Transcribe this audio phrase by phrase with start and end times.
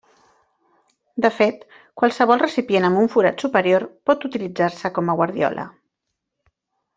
[1.25, 1.59] De fet,
[2.01, 5.69] qualsevol recipient amb un forat superior pot utilitzar-se com a guardiola.